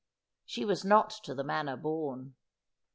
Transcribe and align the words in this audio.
She 0.45 0.65
was 0.65 0.83
not 0.83 1.11
to 1.25 1.35
the 1.35 1.43
manner 1.43 1.77
born. 1.77 2.33